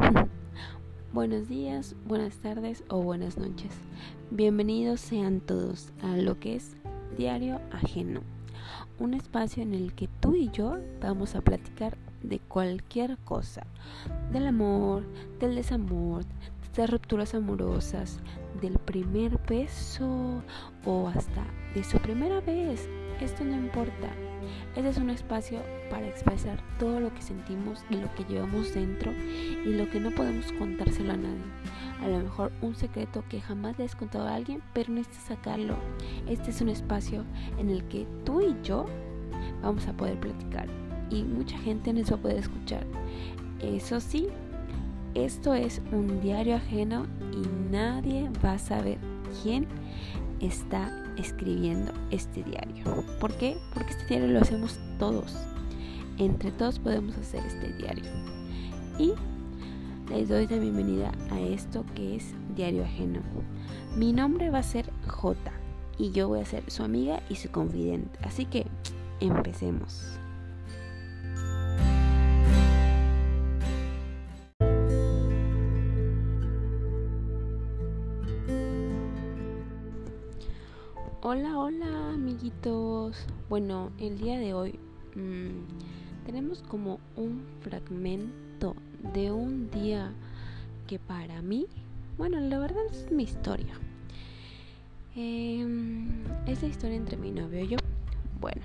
[1.12, 3.70] Buenos días, buenas tardes o buenas noches.
[4.32, 6.74] Bienvenidos sean todos a lo que es
[7.16, 8.22] Diario Ajeno,
[8.98, 13.64] un espacio en el que tú y yo vamos a platicar de cualquier cosa,
[14.32, 15.04] del amor,
[15.38, 16.24] del desamor,
[16.74, 18.18] de rupturas amorosas,
[18.60, 20.42] del primer beso
[20.84, 21.46] o hasta
[21.76, 22.88] de su primera vez.
[23.20, 24.10] Esto no importa.
[24.76, 29.12] Este es un espacio para expresar todo lo que sentimos y lo que llevamos dentro
[29.12, 31.44] y lo que no podemos contárselo a nadie.
[32.02, 35.76] A lo mejor un secreto que jamás le has contado a alguien, pero necesitas sacarlo.
[36.28, 37.24] Este es un espacio
[37.58, 38.84] en el que tú y yo
[39.62, 40.68] vamos a poder platicar
[41.10, 42.86] y mucha gente nos va a poder escuchar.
[43.60, 44.28] Eso sí,
[45.14, 48.98] esto es un diario ajeno y nadie va a saber
[49.42, 49.66] quién
[50.40, 52.84] está escribiendo este diario.
[53.20, 53.56] ¿Por qué?
[53.74, 55.36] Porque este diario lo hacemos todos.
[56.18, 58.04] Entre todos podemos hacer este diario.
[58.98, 59.12] Y
[60.10, 63.20] les doy la bienvenida a esto que es Diario Ajeno.
[63.96, 65.36] Mi nombre va a ser J
[65.98, 68.18] y yo voy a ser su amiga y su confidente.
[68.22, 68.66] Así que
[69.20, 70.18] empecemos.
[81.28, 83.16] Hola, hola amiguitos.
[83.48, 84.78] Bueno, el día de hoy
[85.16, 85.64] mmm,
[86.24, 88.76] tenemos como un fragmento
[89.12, 90.12] de un día
[90.86, 91.66] que para mí,
[92.16, 93.74] bueno, la verdad es mi historia.
[95.16, 95.66] Eh,
[96.46, 97.78] es la historia entre mi novio y yo.
[98.40, 98.62] Bueno,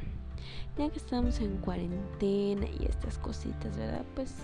[0.78, 4.06] ya que estamos en cuarentena y estas cositas, ¿verdad?
[4.14, 4.36] Pues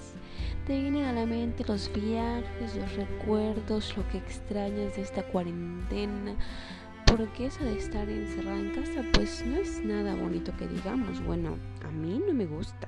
[0.66, 6.36] te vienen a la mente los viajes, los recuerdos, lo que extrañas de esta cuarentena
[7.08, 11.24] porque eso de estar encerrada en casa pues no es nada bonito que digamos.
[11.26, 12.88] Bueno, a mí no me gusta.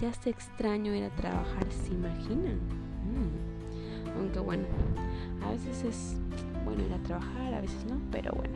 [0.00, 2.56] Ya se extraño ir a trabajar, ¿se imaginan?
[3.04, 4.18] Mm.
[4.18, 4.64] Aunque bueno,
[5.44, 6.16] a veces es
[6.64, 8.54] bueno ir a trabajar, a veces no, pero bueno.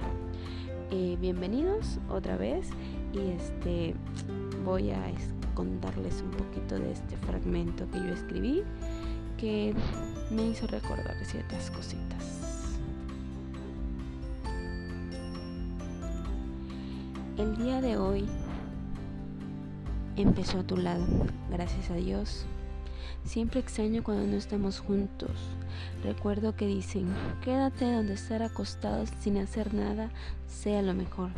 [0.91, 2.69] Eh, bienvenidos otra vez
[3.12, 3.95] y este
[4.65, 5.03] voy a
[5.55, 8.62] contarles un poquito de este fragmento que yo escribí
[9.37, 9.75] que
[10.31, 12.53] me hizo recordar ciertas cositas.
[17.37, 18.27] El día de hoy
[20.15, 21.05] empezó a tu lado,
[21.50, 22.47] gracias a Dios.
[23.25, 25.33] Siempre extraño cuando no estamos juntos.
[26.05, 27.12] Recuerdo que dicen,
[27.43, 30.11] quédate donde estar acostados sin hacer nada
[30.47, 31.31] sea lo mejor.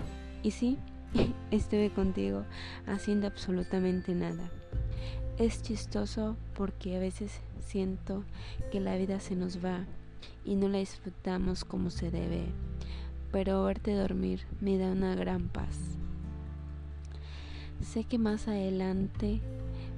[0.43, 0.77] Y sí,
[1.51, 2.45] estuve contigo
[2.87, 4.51] haciendo absolutamente nada.
[5.39, 8.23] Es chistoso porque a veces siento
[8.71, 9.87] que la vida se nos va
[10.45, 12.45] y no la disfrutamos como se debe
[13.33, 15.77] pero verte dormir me da una gran paz.
[17.81, 19.41] Sé que más adelante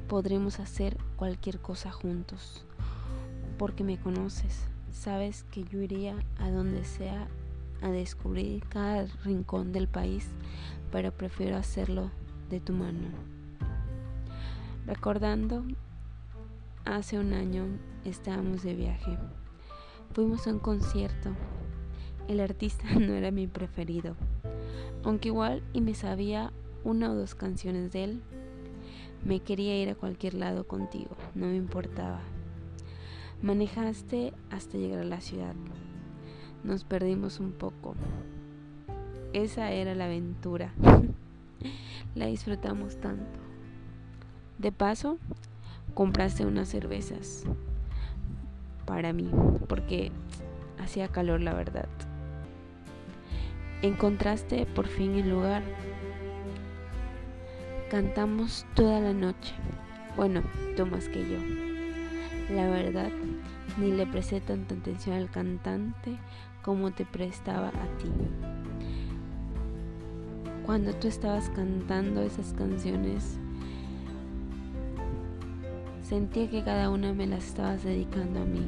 [0.09, 2.65] podremos hacer cualquier cosa juntos,
[3.59, 7.29] porque me conoces, sabes que yo iría a donde sea
[7.83, 10.27] a descubrir cada rincón del país,
[10.91, 12.11] pero prefiero hacerlo
[12.51, 13.09] de tu mano.
[14.87, 15.65] Recordando,
[16.85, 17.67] hace un año
[18.05, 19.19] estábamos de viaje.
[20.15, 21.31] Fuimos a un concierto
[22.29, 24.15] el artista no era mi preferido,
[25.03, 26.53] aunque igual y me sabía
[26.85, 28.23] una o dos canciones de él.
[29.25, 32.21] Me quería ir a cualquier lado contigo, no me importaba.
[33.43, 35.55] Manejaste hasta llegar a la ciudad.
[36.63, 37.95] Nos perdimos un poco.
[39.33, 40.73] Esa era la aventura.
[42.15, 43.39] la disfrutamos tanto.
[44.59, 45.19] De paso,
[45.95, 47.45] compraste unas cervezas
[48.87, 49.31] para mí,
[49.69, 50.11] porque
[50.79, 51.89] hacía calor la verdad.
[53.83, 55.63] Encontraste por fin el lugar.
[57.91, 59.55] Cantamos toda la noche.
[60.17, 60.43] Bueno,
[60.77, 61.39] tú más que yo.
[62.55, 63.11] La verdad,
[63.77, 66.19] ni le presté tanta atención al cantante
[66.63, 68.11] como te prestaba a ti.
[70.67, 73.39] Cuando tú estabas cantando esas canciones,
[76.03, 78.67] sentía que cada una me las estabas dedicando a mí.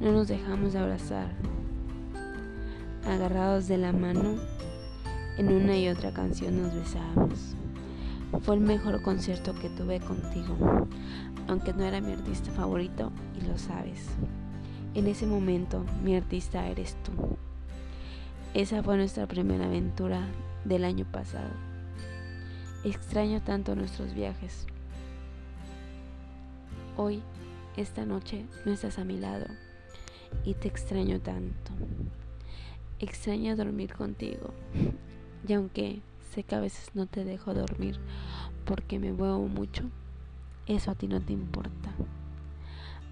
[0.00, 1.28] No nos dejamos de abrazar,
[3.06, 4.36] agarrados de la mano,
[5.36, 7.54] en una y otra canción nos besábamos.
[8.42, 10.88] Fue el mejor concierto que tuve contigo,
[11.48, 14.06] aunque no era mi artista favorito y lo sabes.
[14.94, 17.12] En ese momento mi artista eres tú.
[18.54, 20.26] Esa fue nuestra primera aventura
[20.64, 21.50] del año pasado.
[22.84, 24.66] Extraño tanto nuestros viajes.
[26.96, 27.22] Hoy,
[27.76, 29.46] esta noche, no estás a mi lado
[30.44, 31.72] y te extraño tanto.
[33.00, 34.52] Extraño dormir contigo.
[35.46, 36.00] Y aunque
[36.32, 37.98] sé que a veces no te dejo dormir
[38.64, 39.84] porque me muevo mucho,
[40.66, 41.92] eso a ti no te importa.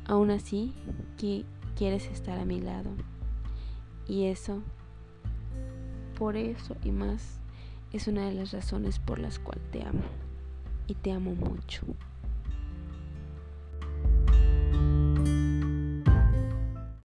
[0.07, 0.73] Aún así,
[1.19, 1.45] que
[1.77, 2.91] quieres estar a mi lado.
[4.09, 4.63] Y eso,
[6.19, 7.39] por eso y más,
[7.93, 10.03] es una de las razones por las cuales te amo.
[10.87, 11.83] Y te amo mucho.